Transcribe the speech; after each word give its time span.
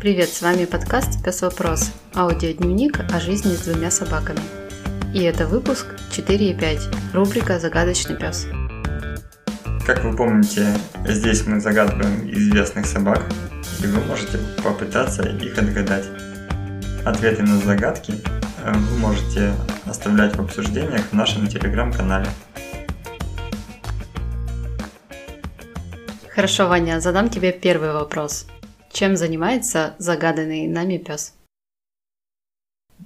Привет, 0.00 0.30
с 0.30 0.40
вами 0.40 0.64
подкаст 0.64 1.22
«Пес 1.22 1.42
Вопрос»– 1.42 1.92
аудиодневник 2.14 3.00
о 3.12 3.20
жизни 3.20 3.52
с 3.52 3.66
двумя 3.66 3.90
собаками. 3.90 4.40
И 5.12 5.22
это 5.24 5.46
выпуск 5.46 5.88
4.5, 6.16 7.12
рубрика 7.12 7.58
«Загадочный 7.58 8.16
пес». 8.16 8.46
Как 9.86 10.02
вы 10.02 10.16
помните, 10.16 10.74
здесь 11.06 11.46
мы 11.46 11.60
загадываем 11.60 12.30
известных 12.32 12.86
собак, 12.86 13.20
и 13.82 13.86
вы 13.88 14.02
можете 14.04 14.38
попытаться 14.64 15.22
их 15.22 15.58
отгадать. 15.58 16.06
Ответы 17.04 17.42
на 17.42 17.58
загадки 17.58 18.14
э, 18.64 18.72
вы 18.72 18.96
можете 18.96 19.52
оставлять 19.84 20.34
в 20.34 20.40
обсуждениях 20.40 21.02
в 21.10 21.12
нашем 21.12 21.46
телеграм-канале. 21.46 22.28
Хорошо, 26.34 26.68
Ваня, 26.68 27.00
задам 27.00 27.28
тебе 27.28 27.52
первый 27.52 27.92
вопрос. 27.92 28.46
Чем 28.92 29.16
занимается 29.16 29.94
загаданный 29.98 30.66
нами 30.66 30.98
пес? 30.98 31.34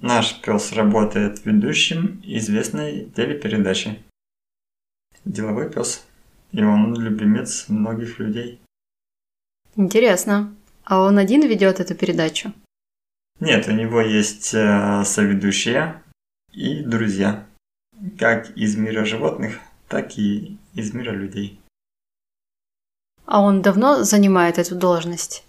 Наш 0.01 0.41
пес 0.41 0.73
работает 0.73 1.45
ведущим 1.45 2.21
известной 2.23 3.05
телепередачи. 3.15 4.03
Деловой 5.23 5.71
пес. 5.71 6.05
И 6.51 6.63
он 6.63 6.95
любимец 6.95 7.69
многих 7.69 8.19
людей. 8.19 8.59
Интересно. 9.75 10.55
А 10.83 11.01
он 11.01 11.17
один 11.17 11.41
ведет 11.41 11.79
эту 11.79 11.95
передачу? 11.95 12.53
Нет, 13.39 13.67
у 13.67 13.71
него 13.71 14.01
есть 14.01 14.53
э, 14.53 15.03
соведущие 15.05 16.01
и 16.51 16.81
друзья. 16.81 17.45
Как 18.17 18.55
из 18.57 18.75
мира 18.75 19.05
животных, 19.05 19.59
так 19.87 20.17
и 20.17 20.57
из 20.73 20.93
мира 20.93 21.11
людей. 21.11 21.59
А 23.25 23.41
он 23.41 23.61
давно 23.61 24.03
занимает 24.03 24.57
эту 24.57 24.75
должность? 24.75 25.44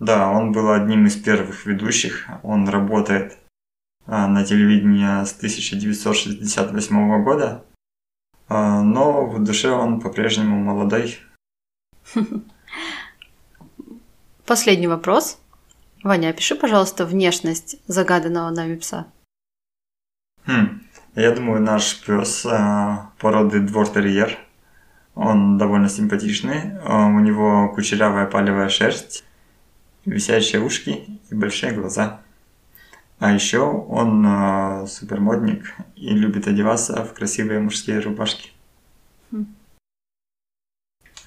Да, 0.00 0.30
он 0.30 0.52
был 0.52 0.70
одним 0.70 1.06
из 1.06 1.16
первых 1.16 1.66
ведущих. 1.66 2.28
Он 2.42 2.68
работает 2.68 3.36
а, 4.06 4.28
на 4.28 4.44
телевидении 4.44 5.24
с 5.24 5.36
1968 5.36 7.24
года. 7.24 7.64
А, 8.48 8.82
но 8.82 9.26
в 9.26 9.42
душе 9.42 9.70
он 9.70 10.00
по-прежнему 10.00 10.56
молодой. 10.62 11.18
Последний 14.46 14.86
вопрос. 14.86 15.40
Ваня, 16.04 16.28
опиши, 16.28 16.54
пожалуйста, 16.54 17.04
внешность 17.04 17.76
загаданного 17.88 18.50
нами 18.50 18.76
пса. 18.76 19.08
Хм, 20.46 20.80
я 21.16 21.32
думаю, 21.32 21.60
наш 21.60 22.00
пес 22.02 22.46
а, 22.46 23.10
породы 23.18 23.58
двор-терьер. 23.58 24.38
Он 25.16 25.58
довольно 25.58 25.88
симпатичный. 25.88 26.78
У 26.86 27.18
него 27.18 27.72
кучерявая 27.74 28.26
палевая 28.26 28.68
шерсть 28.68 29.24
висящие 30.08 30.62
ушки 30.62 31.04
и 31.30 31.34
большие 31.34 31.72
глаза. 31.72 32.20
А 33.18 33.32
еще 33.32 33.60
он 33.60 34.24
э, 34.24 34.86
супермодник 34.86 35.74
и 35.96 36.10
любит 36.10 36.46
одеваться 36.46 37.04
в 37.04 37.12
красивые 37.14 37.58
мужские 37.60 37.98
рубашки. 37.98 38.50
Хм. 39.32 39.46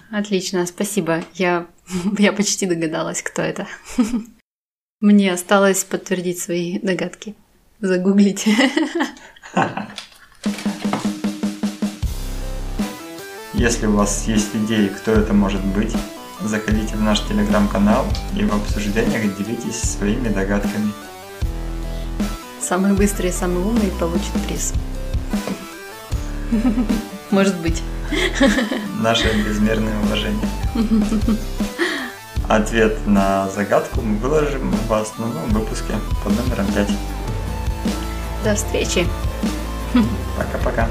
Отлично, 0.10 0.66
спасибо. 0.66 1.24
Я, 1.34 1.68
я 2.18 2.32
почти 2.32 2.66
догадалась, 2.66 3.22
кто 3.22 3.42
это. 3.42 3.68
Мне 5.02 5.34
осталось 5.34 5.84
подтвердить 5.84 6.40
свои 6.40 6.80
догадки. 6.80 7.36
Загуглить. 7.82 8.48
Если 13.54 13.86
у 13.86 13.96
вас 13.96 14.28
есть 14.28 14.56
идеи, 14.56 14.88
кто 14.88 15.12
это 15.12 15.34
может 15.34 15.64
быть, 15.64 15.94
Заходите 16.44 16.96
в 16.96 17.02
наш 17.02 17.20
телеграм-канал 17.22 18.06
и 18.36 18.44
в 18.44 18.54
обсуждениях 18.54 19.38
делитесь 19.38 19.80
своими 19.80 20.28
догадками. 20.30 20.92
Самый 22.60 22.94
быстрый 22.94 23.30
и 23.30 23.34
самый 23.34 23.64
умный 23.64 23.92
получит 24.00 24.32
приз. 24.48 24.74
Может 27.32 27.56
быть. 27.58 27.82
Наше 29.00 29.28
безмерное 29.46 29.94
уважение. 30.04 30.48
Ответ 32.50 32.98
на 33.08 33.48
загадку 33.50 34.02
мы 34.02 34.18
выложим 34.18 34.72
в 34.88 34.94
основном 34.94 35.50
выпуске 35.50 35.94
под 36.24 36.36
номером 36.36 36.66
5. 36.74 36.90
До 38.44 38.56
встречи. 38.56 39.08
Пока-пока. 40.38 40.90